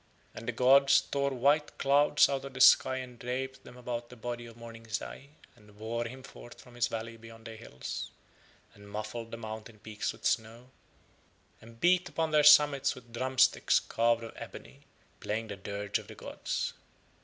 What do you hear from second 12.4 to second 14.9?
summits with drum sticks carved of ebony,